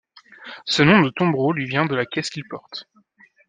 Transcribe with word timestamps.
Ce 0.65 0.81
nom 0.81 1.03
de 1.03 1.11
tombereau 1.11 1.53
lui 1.53 1.67
vient 1.67 1.85
de 1.85 1.93
la 1.93 2.07
caisse 2.07 2.31
qu'il 2.31 2.47
porte. 2.47 2.85